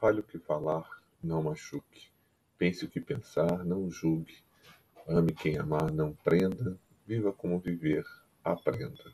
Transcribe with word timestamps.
Fale 0.00 0.20
o 0.20 0.22
que 0.22 0.38
falar, 0.38 0.88
não 1.22 1.42
machuque. 1.42 2.08
Pense 2.56 2.84
o 2.84 2.88
que 2.88 3.00
pensar, 3.00 3.64
não 3.64 3.90
julgue. 3.90 4.38
Ame 5.08 5.32
quem 5.32 5.58
amar, 5.58 5.90
não 5.90 6.12
prenda. 6.12 6.78
Viva 7.06 7.32
como 7.32 7.58
viver, 7.58 8.04
aprenda. 8.44 9.12